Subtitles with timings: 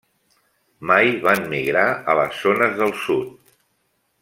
[0.91, 3.57] Mai van migrar a les zones del sud.